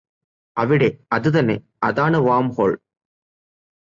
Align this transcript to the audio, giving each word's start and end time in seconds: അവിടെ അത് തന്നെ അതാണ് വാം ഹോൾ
അവിടെ 0.57 0.87
അത് 1.13 1.29
തന്നെ 1.35 1.55
അതാണ് 1.83 2.17
വാം 2.17 2.47
ഹോൾ 2.49 2.71